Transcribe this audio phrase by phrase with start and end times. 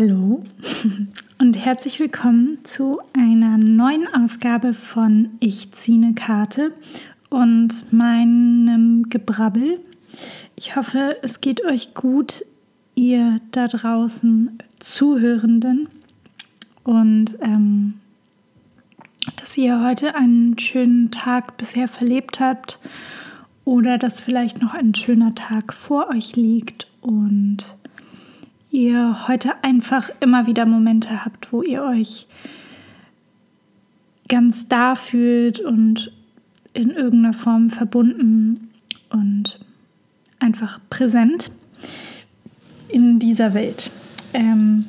[0.00, 0.44] Hallo
[1.40, 6.72] und herzlich willkommen zu einer neuen Ausgabe von Ich ziehe eine Karte
[7.30, 9.80] und meinem Gebrabbel.
[10.54, 12.44] Ich hoffe, es geht euch gut,
[12.94, 15.88] ihr da draußen Zuhörenden
[16.84, 17.94] und ähm,
[19.34, 22.78] dass ihr heute einen schönen Tag bisher verlebt habt
[23.64, 27.66] oder dass vielleicht noch ein schöner Tag vor euch liegt und
[28.78, 32.26] ihr heute einfach immer wieder Momente habt, wo ihr euch
[34.28, 36.12] ganz da fühlt und
[36.74, 38.68] in irgendeiner Form verbunden
[39.10, 39.58] und
[40.38, 41.50] einfach präsent
[42.88, 43.90] in dieser Welt.
[44.32, 44.86] Ähm,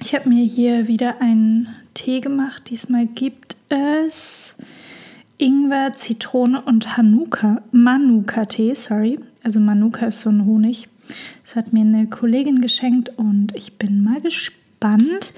[0.00, 2.70] ich habe mir hier wieder einen Tee gemacht.
[2.70, 4.54] Diesmal gibt es
[5.36, 9.18] Ingwer, Zitrone und Hanuka, Manuka-Tee, sorry.
[9.42, 10.88] Also Manuka ist so ein Honig.
[11.42, 15.32] Das hat mir eine Kollegin geschenkt und ich bin mal gespannt.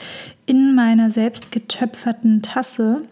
[0.46, 3.02] In meiner selbst getöpferten Tasse,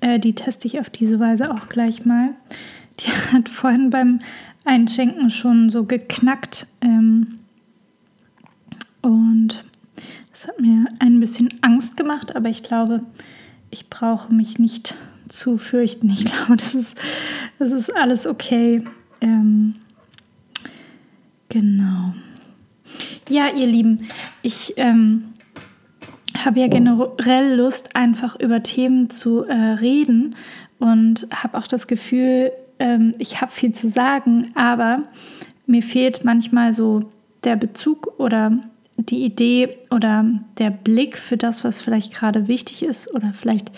[0.00, 2.30] äh, die teste ich auf diese Weise auch gleich mal.
[3.00, 4.18] Die hat vorhin beim
[4.64, 6.66] Einschenken schon so geknackt.
[6.80, 7.38] Ähm,
[9.00, 9.64] und
[10.30, 13.02] das hat mir ein bisschen Angst gemacht, aber ich glaube,
[13.70, 14.94] ich brauche mich nicht
[15.28, 16.10] zu fürchten.
[16.10, 16.96] Ich glaube, das ist,
[17.58, 18.84] das ist alles okay.
[19.20, 19.74] Ähm,
[21.52, 22.14] genau.
[23.28, 24.08] Ja, ihr Lieben,
[24.42, 25.32] ich ähm,
[26.36, 30.34] habe ja generell Lust, einfach über Themen zu äh, reden
[30.78, 35.04] und habe auch das Gefühl, ähm, ich habe viel zu sagen, aber
[35.66, 37.10] mir fehlt manchmal so
[37.44, 38.58] der Bezug oder
[38.96, 40.24] die Idee oder
[40.58, 43.72] der Blick für das, was vielleicht gerade wichtig ist oder vielleicht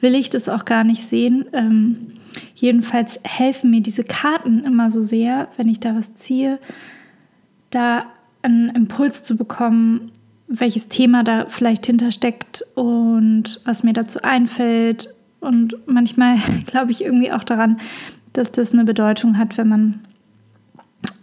[0.00, 1.46] will ich das auch gar nicht sehen.
[1.52, 2.12] Ähm,
[2.54, 6.58] jedenfalls helfen mir diese Karten immer so sehr, wenn ich da was ziehe,
[7.70, 8.06] da
[8.42, 10.12] einen Impuls zu bekommen,
[10.48, 15.14] welches Thema da vielleicht hintersteckt und was mir dazu einfällt.
[15.40, 17.78] Und manchmal glaube ich irgendwie auch daran,
[18.32, 20.00] dass das eine Bedeutung hat, wenn man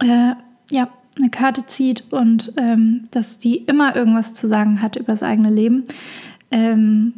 [0.01, 0.33] äh,
[0.71, 5.23] ja, eine Karte zieht und ähm, dass die immer irgendwas zu sagen hat über das
[5.23, 5.85] eigene Leben
[6.51, 7.13] ähm,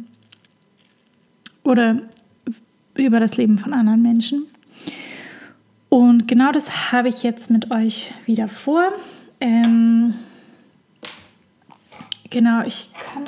[1.64, 1.98] oder
[2.94, 4.46] über das Leben von anderen Menschen.
[5.88, 8.84] Und genau das habe ich jetzt mit euch wieder vor.
[9.40, 10.14] Ähm,
[12.28, 13.24] genau, ich kann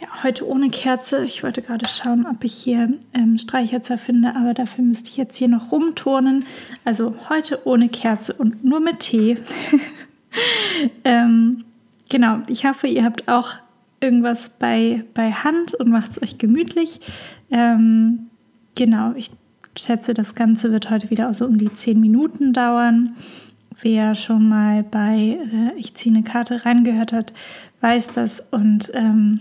[0.00, 1.24] ja, heute ohne Kerze.
[1.24, 5.36] Ich wollte gerade schauen, ob ich hier ähm, Streichhölzer finde, aber dafür müsste ich jetzt
[5.36, 6.44] hier noch rumturnen.
[6.84, 9.38] Also heute ohne Kerze und nur mit Tee.
[11.04, 11.64] ähm,
[12.08, 13.54] genau, ich hoffe, ihr habt auch
[14.00, 17.00] irgendwas bei, bei Hand und macht es euch gemütlich.
[17.50, 18.26] Ähm,
[18.74, 19.30] genau, ich
[19.78, 23.16] schätze, das Ganze wird heute wieder so um die 10 Minuten dauern.
[23.80, 27.32] Wer schon mal bei äh, Ich ziehe eine Karte reingehört hat,
[27.80, 28.40] weiß das.
[28.40, 29.40] Und ähm,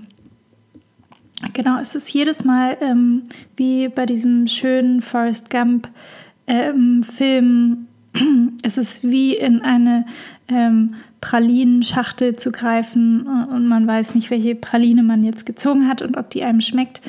[1.54, 3.24] genau, es ist jedes Mal ähm,
[3.56, 5.90] wie bei diesem schönen Forrest Gump
[6.48, 7.88] ähm, Film.
[8.64, 10.06] Es ist wie in eine
[10.48, 16.02] ähm, Pralinenschachtel zu greifen äh, und man weiß nicht, welche Praline man jetzt gezogen hat
[16.02, 17.02] und ob die einem schmeckt.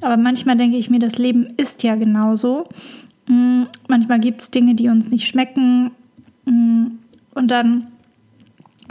[0.00, 2.68] Aber manchmal denke ich mir, das Leben ist ja genauso.
[3.28, 5.92] Mm, manchmal gibt es Dinge, die uns nicht schmecken
[6.46, 7.88] und dann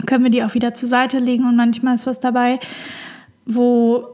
[0.06, 2.60] können wir die auch wieder zur Seite legen und manchmal ist was dabei,
[3.46, 4.06] wo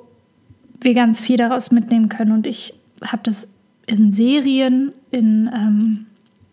[0.80, 2.32] wir ganz viel daraus mitnehmen können.
[2.32, 2.74] Und ich
[3.04, 3.48] habe das
[3.86, 6.06] in Serien, in, ähm,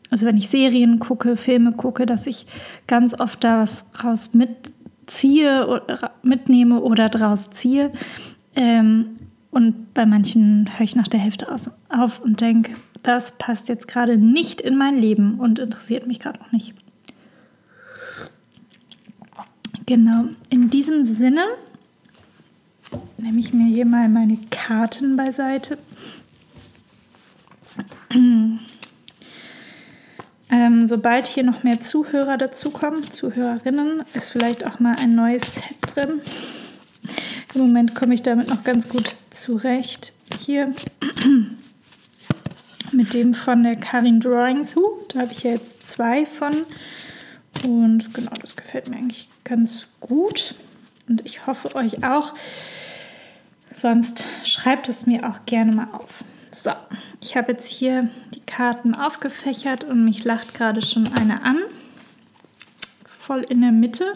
[0.10, 2.46] also wenn ich Serien gucke, Filme gucke, dass ich
[2.88, 5.82] ganz oft da was raus mitziehe
[6.24, 7.92] mitnehme oder draus ziehe.
[8.56, 9.17] Ähm,
[9.52, 11.48] und bei manchen höre ich nach der Hälfte
[11.90, 16.40] auf und denke, das passt jetzt gerade nicht in mein Leben und interessiert mich gerade
[16.40, 16.74] noch nicht.
[19.86, 21.44] Genau, in diesem Sinne
[23.18, 25.78] nehme ich mir hier mal meine Karten beiseite.
[30.50, 35.64] Ähm, sobald hier noch mehr Zuhörer dazukommen, Zuhörerinnen, ist vielleicht auch mal ein neues Set
[35.82, 36.22] drin.
[37.58, 40.14] Im Moment komme ich damit noch ganz gut zurecht.
[40.46, 40.76] Hier
[42.92, 44.84] mit dem von der Karin Drawings Hu.
[45.10, 46.54] Da habe ich ja jetzt zwei von.
[47.66, 50.54] Und genau, das gefällt mir eigentlich ganz gut.
[51.10, 52.36] Und ich hoffe euch auch.
[53.74, 56.24] Sonst schreibt es mir auch gerne mal auf.
[56.52, 56.74] So,
[57.22, 61.58] ich habe jetzt hier die Karten aufgefächert und mich lacht gerade schon eine an.
[63.18, 64.14] Voll in der Mitte.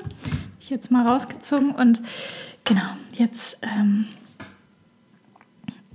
[0.59, 2.03] Ich jetzt mal rausgezogen und
[2.65, 4.05] genau, jetzt, ähm,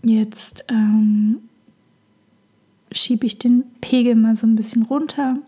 [0.03, 1.41] jetzt ähm,
[2.93, 5.39] schiebe ich den Pegel mal so ein bisschen runter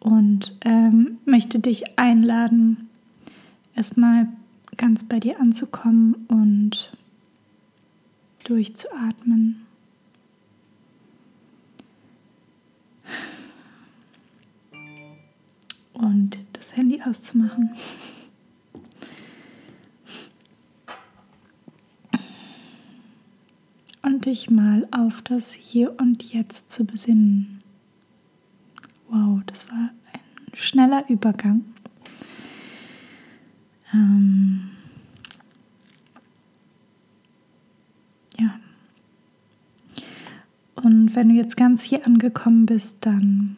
[0.00, 2.88] und ähm, möchte dich einladen,
[3.74, 4.28] erstmal
[4.76, 6.92] ganz bei dir anzukommen und
[8.44, 9.66] durchzuatmen.
[15.92, 17.70] Und das Handy auszumachen.
[24.02, 27.62] Und dich mal auf das Hier und Jetzt zu besinnen.
[29.08, 30.20] Wow, das war ein
[30.52, 31.64] schneller Übergang.
[33.94, 34.68] Ähm
[38.38, 38.60] ja.
[40.74, 43.56] Und wenn du jetzt ganz hier angekommen bist, dann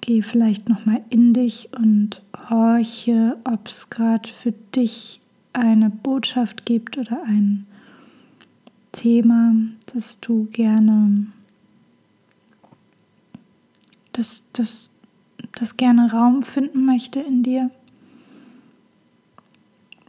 [0.00, 5.20] geh vielleicht noch mal in dich und horche, ob es gerade für dich
[5.52, 7.66] eine Botschaft gibt oder ein
[8.92, 9.54] Thema,
[9.92, 11.26] das du gerne,
[14.12, 14.90] das, das,
[15.54, 17.70] das gerne Raum finden möchte in dir.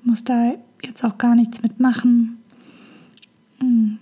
[0.01, 0.53] Du musst da
[0.83, 2.37] jetzt auch gar nichts mitmachen.
[3.59, 3.99] Du hm,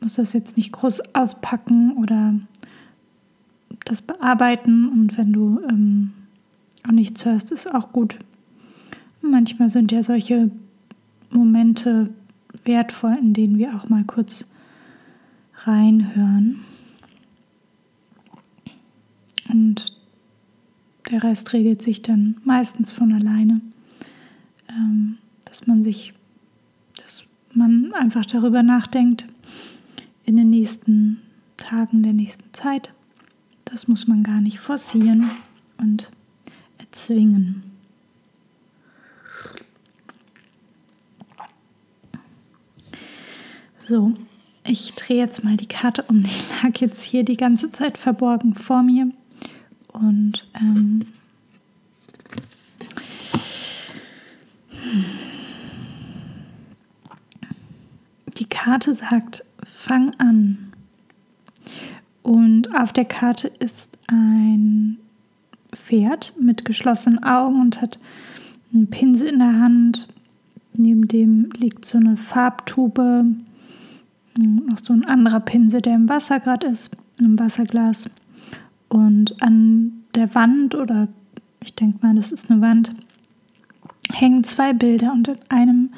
[0.00, 2.34] musst das jetzt nicht groß auspacken oder
[3.84, 4.88] das bearbeiten.
[4.88, 6.12] Und wenn du ähm,
[6.86, 8.18] auch nichts hörst, ist auch gut.
[9.20, 10.50] Manchmal sind ja solche
[11.32, 12.10] Momente
[12.64, 14.48] wertvoll, in denen wir auch mal kurz
[15.64, 16.64] reinhören.
[19.48, 19.96] Und
[21.10, 23.60] der Rest regelt sich dann meistens von alleine,
[24.68, 26.14] ähm, dass man sich,
[27.02, 29.26] dass man einfach darüber nachdenkt
[30.24, 31.20] in den nächsten
[31.56, 32.92] Tagen der nächsten Zeit.
[33.64, 35.30] Das muss man gar nicht forcieren
[35.78, 36.10] und
[36.78, 37.71] erzwingen.
[43.92, 44.14] So,
[44.64, 46.22] ich drehe jetzt mal die Karte um.
[46.22, 46.30] Die
[46.62, 49.10] lag jetzt hier die ganze Zeit verborgen vor mir.
[49.92, 51.04] Und ähm,
[58.38, 60.72] die Karte sagt, fang an.
[62.22, 64.96] Und auf der Karte ist ein
[65.70, 67.98] Pferd mit geschlossenen Augen und hat
[68.72, 70.08] einen Pinsel in der Hand.
[70.72, 73.26] Neben dem liegt so eine Farbtube,
[74.38, 78.10] noch so ein anderer Pinsel, der im Wasser gerade ist, im Wasserglas.
[78.88, 81.08] Und an der Wand, oder
[81.62, 82.94] ich denke mal, das ist eine Wand,
[84.12, 85.90] hängen zwei Bilder und in einem,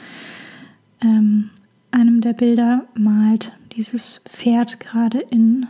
[1.00, 1.50] ähm,
[1.90, 5.66] einem der Bilder malt dieses Pferd gerade in,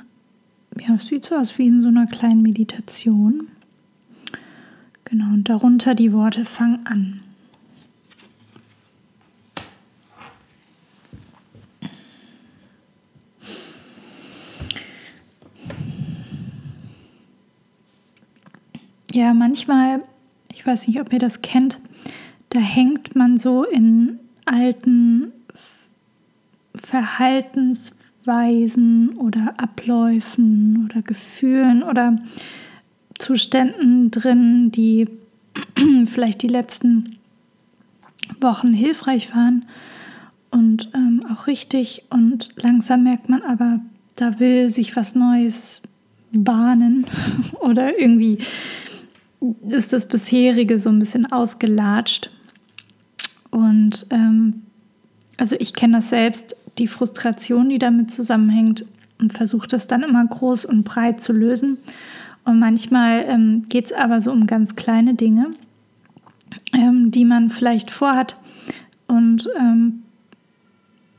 [0.79, 3.49] ja, es sieht so aus wie in so einer kleinen Meditation.
[5.05, 7.21] Genau, und darunter die Worte Fang an.
[19.15, 20.03] Ja, manchmal,
[20.53, 21.79] ich weiß nicht, ob ihr das kennt,
[22.51, 25.31] da hängt man so in alten
[26.75, 32.17] Verhaltensweisen oder Abläufen oder Gefühlen oder
[33.17, 35.07] Zuständen drin, die
[36.07, 37.19] vielleicht die letzten
[38.41, 39.65] Wochen hilfreich waren
[40.51, 42.03] und ähm, auch richtig.
[42.11, 43.79] Und langsam merkt man aber,
[44.17, 45.83] da will sich was Neues
[46.33, 47.07] bahnen
[47.61, 48.39] oder irgendwie
[49.69, 52.31] ist das bisherige so ein bisschen ausgelatscht.
[53.51, 54.63] Und ähm,
[55.37, 58.85] also ich kenne das selbst, die Frustration, die damit zusammenhängt
[59.19, 61.79] und versuche das dann immer groß und breit zu lösen.
[62.45, 65.55] Und manchmal ähm, geht es aber so um ganz kleine Dinge,
[66.73, 68.37] ähm, die man vielleicht vorhat
[69.07, 70.03] und ähm,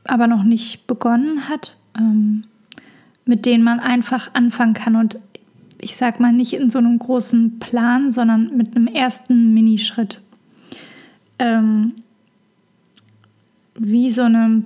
[0.04, 2.44] aber noch nicht begonnen hat, ähm,
[3.24, 4.94] mit denen man einfach anfangen kann.
[4.94, 5.18] Und
[5.86, 10.20] ich sag mal, nicht in so einem großen Plan, sondern mit einem ersten Minischritt.
[11.38, 11.92] Ähm,
[13.78, 14.64] wie so eine,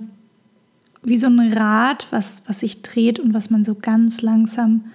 [1.03, 4.85] wie so ein Rad, was, was sich dreht und was man so ganz langsam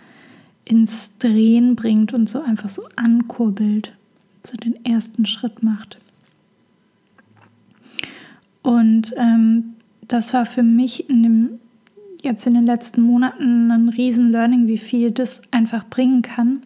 [0.64, 3.92] ins Drehen bringt und so einfach so ankurbelt,
[4.42, 5.96] so den ersten Schritt macht.
[8.62, 9.74] Und ähm,
[10.08, 11.60] das war für mich in dem
[12.26, 16.60] jetzt in den letzten Monaten ein riesen Learning, wie viel das einfach bringen kann.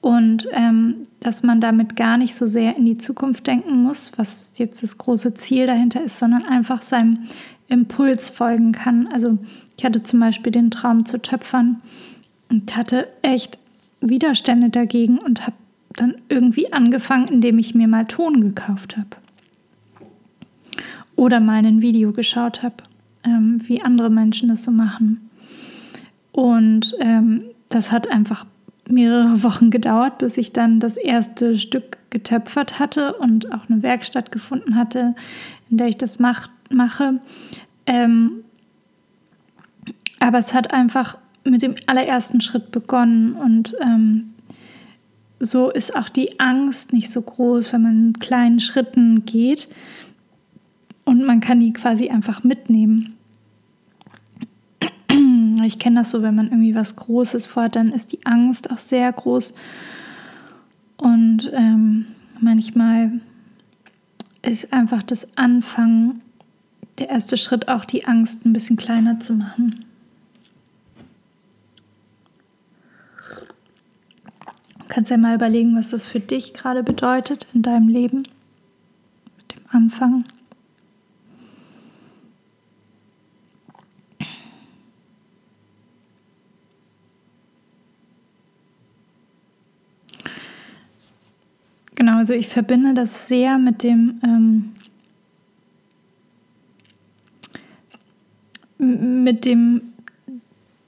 [0.00, 4.52] Und ähm, dass man damit gar nicht so sehr in die Zukunft denken muss, was
[4.56, 7.20] jetzt das große Ziel dahinter ist, sondern einfach seinem
[7.68, 9.08] Impuls folgen kann.
[9.08, 9.38] Also
[9.76, 11.80] ich hatte zum Beispiel den Traum zu töpfern
[12.50, 13.58] und hatte echt
[14.02, 15.56] Widerstände dagegen und habe
[15.96, 19.08] dann irgendwie angefangen, indem ich mir mal Ton gekauft habe.
[21.16, 22.74] Oder mal ein Video geschaut habe
[23.24, 25.30] ähm, wie andere Menschen das so machen.
[26.32, 28.46] Und ähm, das hat einfach
[28.88, 34.30] mehrere Wochen gedauert, bis ich dann das erste Stück getöpfert hatte und auch eine Werkstatt
[34.30, 35.14] gefunden hatte,
[35.70, 37.20] in der ich das mach, mache.
[37.86, 38.44] Ähm,
[40.20, 44.30] aber es hat einfach mit dem allerersten Schritt begonnen und ähm,
[45.40, 49.68] so ist auch die Angst nicht so groß, wenn man in kleinen Schritten geht
[51.04, 53.16] und man kann die quasi einfach mitnehmen.
[55.64, 58.78] Ich kenne das so, wenn man irgendwie was Großes vorhat, dann ist die Angst auch
[58.78, 59.54] sehr groß.
[60.98, 62.06] Und ähm,
[62.40, 63.20] manchmal
[64.42, 66.20] ist einfach das Anfangen,
[66.98, 69.84] der erste Schritt, auch die Angst ein bisschen kleiner zu machen.
[74.78, 78.18] Du kannst ja mal überlegen, was das für dich gerade bedeutet in deinem Leben
[79.36, 80.24] mit dem Anfang.
[91.96, 94.72] Genau, also ich verbinde das sehr mit dem ähm,
[98.78, 99.92] mit dem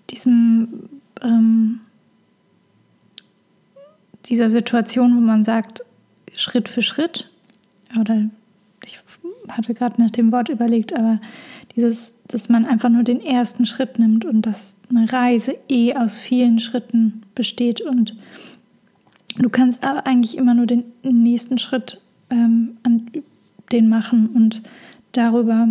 [0.09, 0.88] diesem
[1.21, 1.81] ähm,
[4.25, 5.85] dieser Situation, wo man sagt,
[6.33, 7.31] Schritt für Schritt,
[8.00, 8.31] oder
[8.83, 8.99] ich
[9.50, 11.21] hatte gerade nach dem Wort überlegt, aber
[11.76, 16.16] dieses, dass man einfach nur den ersten Schritt nimmt und dass eine Reise eh aus
[16.16, 18.16] vielen Schritten besteht und
[19.38, 22.00] Du kannst aber eigentlich immer nur den nächsten Schritt
[22.31, 23.11] ähm, an
[23.73, 24.62] den machen und
[25.12, 25.69] darüber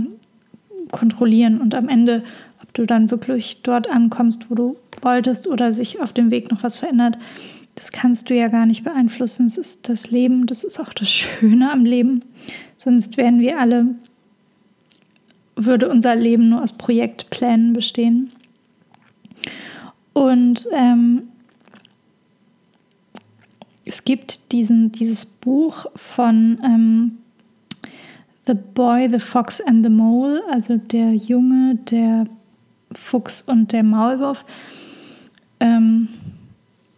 [0.91, 2.23] kontrollieren und am Ende,
[2.61, 6.63] ob du dann wirklich dort ankommst, wo du wolltest oder sich auf dem Weg noch
[6.63, 7.17] was verändert,
[7.75, 9.47] das kannst du ja gar nicht beeinflussen.
[9.47, 12.23] Es ist das Leben, das ist auch das Schöne am Leben.
[12.77, 13.95] Sonst wären wir alle,
[15.55, 18.31] würde unser Leben nur aus Projektplänen bestehen.
[20.13, 21.23] Und ähm,
[24.05, 27.17] gibt diesen, dieses Buch von ähm,
[28.47, 32.25] The Boy, the Fox and the Mole, also der Junge, der
[32.93, 34.45] Fuchs und der Maulwurf.
[35.59, 36.09] Ähm,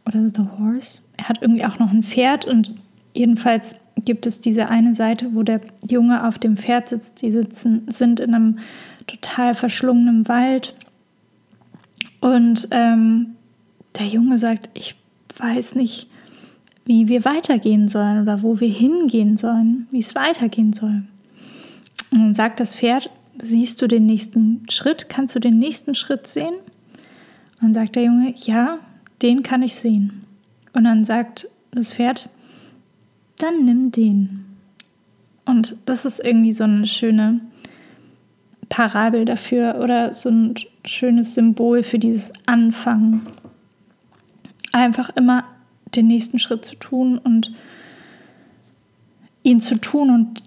[0.05, 1.01] oder The Horse.
[1.17, 2.75] Er hat irgendwie auch noch ein Pferd und
[3.13, 7.21] jedenfalls gibt es diese eine Seite, wo der Junge auf dem Pferd sitzt.
[7.21, 8.59] Die sitzen, sind in einem
[9.07, 10.75] total verschlungenen Wald.
[12.21, 13.35] Und ähm,
[13.97, 14.95] der Junge sagt, ich
[15.37, 16.09] weiß nicht,
[16.87, 21.03] wie wir weitergehen sollen oder wo wir hingehen sollen, wie es weitergehen soll.
[22.11, 23.09] Und dann sagt das Pferd,
[23.41, 25.09] siehst du den nächsten Schritt?
[25.09, 26.55] Kannst du den nächsten Schritt sehen?
[26.55, 28.79] Und dann sagt der Junge, ja,
[29.21, 30.23] den kann ich sehen.
[30.71, 32.29] Und dann sagt das Pferd,
[33.37, 34.45] dann nimm den.
[35.43, 37.41] Und das ist irgendwie so eine schöne
[38.69, 43.27] Parabel dafür oder so ein schönes Symbol für dieses Anfangen.
[44.71, 45.43] Einfach immer
[45.97, 47.51] den nächsten Schritt zu tun und
[49.43, 50.43] ihn zu tun und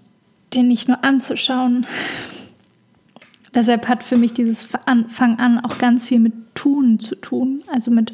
[0.53, 1.85] den nicht nur anzuschauen.
[3.53, 7.91] Deshalb hat für mich dieses Fang an auch ganz viel mit Tun zu tun, also
[7.91, 8.13] mit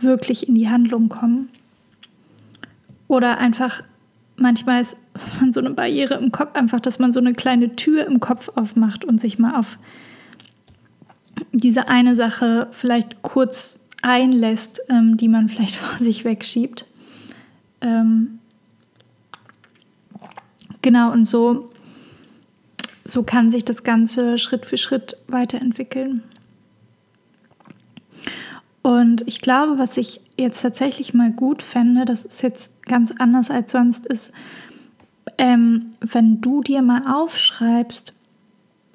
[0.00, 1.48] wirklich in die Handlung kommen.
[3.08, 3.82] Oder einfach,
[4.36, 4.96] manchmal ist
[5.40, 8.50] man so eine Barriere im Kopf, einfach, dass man so eine kleine Tür im Kopf
[8.54, 9.78] aufmacht und sich mal auf
[11.52, 16.86] diese eine Sache vielleicht kurz einlässt, ähm, die man vielleicht vor sich wegschiebt.
[17.80, 18.38] Ähm,
[20.82, 21.70] genau, und so,
[23.04, 26.22] so kann sich das Ganze Schritt für Schritt weiterentwickeln.
[28.82, 33.50] Und ich glaube, was ich jetzt tatsächlich mal gut fände, das ist jetzt ganz anders
[33.50, 34.32] als sonst, ist,
[35.36, 38.14] ähm, wenn du dir mal aufschreibst,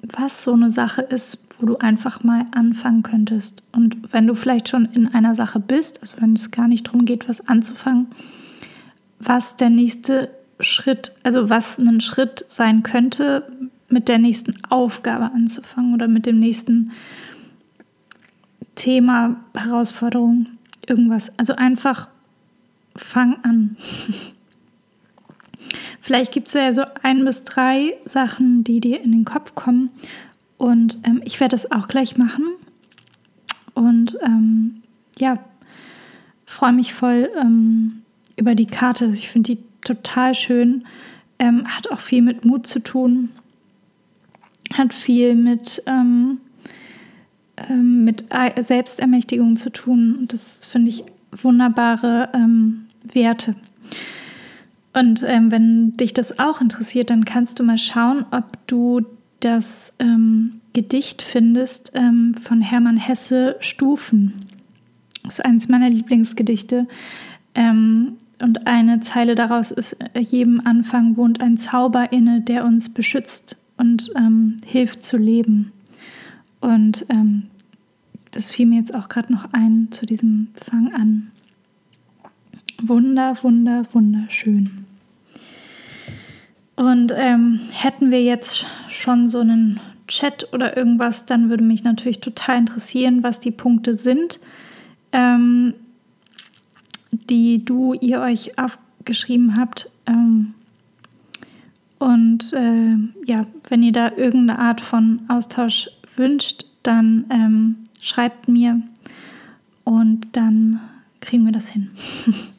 [0.02, 3.62] was so eine Sache ist, wo du einfach mal anfangen könntest.
[3.72, 7.04] Und wenn du vielleicht schon in einer Sache bist, also wenn es gar nicht darum
[7.04, 8.08] geht, was anzufangen,
[9.18, 10.30] was der nächste
[10.60, 13.46] Schritt, also was ein Schritt sein könnte,
[13.88, 16.90] mit der nächsten Aufgabe anzufangen oder mit dem nächsten
[18.74, 20.46] Thema, Herausforderung,
[20.86, 21.38] irgendwas.
[21.38, 22.08] Also einfach
[22.96, 23.76] fang an.
[26.00, 29.90] Vielleicht gibt es ja so ein bis drei Sachen, die dir in den Kopf kommen
[30.58, 32.44] und ähm, ich werde das auch gleich machen.
[33.74, 34.82] Und ähm,
[35.18, 35.38] ja,
[36.46, 38.02] freue mich voll ähm,
[38.36, 39.06] über die Karte.
[39.06, 40.84] Ich finde die total schön.
[41.38, 43.30] Ähm, hat auch viel mit Mut zu tun.
[44.72, 46.38] Hat viel mit, ähm,
[47.56, 48.26] ähm, mit
[48.60, 50.16] Selbstermächtigung zu tun.
[50.18, 52.28] Und das finde ich wunderbare
[53.02, 53.56] Werte.
[54.92, 59.00] Und wenn dich das auch interessiert, dann kannst du mal schauen, ob du
[59.44, 64.46] das ähm, Gedicht findest ähm, von Hermann Hesse Stufen.
[65.22, 66.86] Das ist eines meiner Lieblingsgedichte.
[67.54, 72.92] Ähm, und eine Zeile daraus ist, äh, jedem Anfang wohnt ein Zauber inne, der uns
[72.92, 75.72] beschützt und ähm, hilft zu leben.
[76.60, 77.44] Und ähm,
[78.30, 81.30] das fiel mir jetzt auch gerade noch ein zu diesem Fang an.
[82.82, 84.83] Wunder, wunder, wunderschön.
[86.76, 92.20] Und ähm, hätten wir jetzt schon so einen Chat oder irgendwas, dann würde mich natürlich
[92.20, 94.40] total interessieren, was die Punkte sind,
[95.12, 95.74] ähm,
[97.10, 99.90] die du, ihr euch aufgeschrieben habt.
[100.06, 100.54] Ähm,
[101.98, 108.82] und äh, ja, wenn ihr da irgendeine Art von Austausch wünscht, dann ähm, schreibt mir
[109.84, 110.80] und dann
[111.20, 111.90] kriegen wir das hin.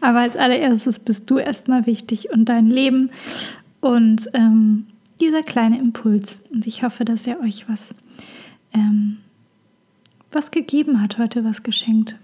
[0.00, 3.10] Aber als allererstes bist du erstmal wichtig und dein Leben
[3.80, 4.86] und ähm,
[5.20, 6.42] dieser kleine Impuls.
[6.50, 7.94] Und ich hoffe, dass er euch was,
[8.72, 9.18] ähm,
[10.30, 12.16] was gegeben hat, heute was geschenkt.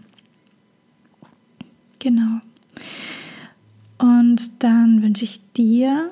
[1.98, 2.40] Genau.
[3.98, 6.10] Und dann wünsche ich dir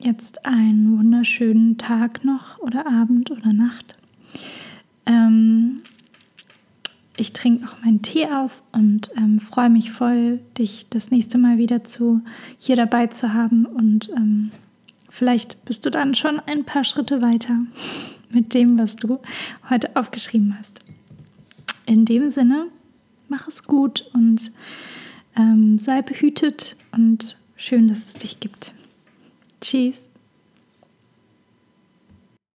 [0.00, 3.96] jetzt einen wunderschönen Tag noch oder Abend oder Nacht.
[5.06, 5.82] Ähm,
[7.20, 11.58] ich trinke noch meinen Tee aus und ähm, freue mich voll, dich das nächste Mal
[11.58, 12.22] wieder zu
[12.58, 13.66] hier dabei zu haben.
[13.66, 14.50] Und ähm,
[15.08, 17.60] vielleicht bist du dann schon ein paar Schritte weiter
[18.30, 19.20] mit dem, was du
[19.68, 20.80] heute aufgeschrieben hast.
[21.86, 22.66] In dem Sinne,
[23.28, 24.52] mach es gut und
[25.36, 28.72] ähm, sei behütet und schön, dass es dich gibt.
[29.60, 30.07] Tschüss.